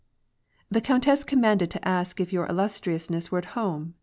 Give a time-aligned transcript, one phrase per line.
[0.03, 0.03] ^^
[0.71, 3.93] The countess commanded to ask if your illustriousness were at home